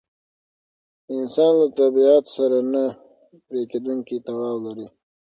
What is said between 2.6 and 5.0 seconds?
نه پرېکېدونکی تړاو لري.